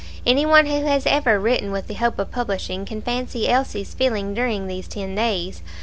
[0.25, 4.33] Any one who has ever written with the hope of publishing can fancy Elsie's feeling
[4.33, 5.61] during these ten days.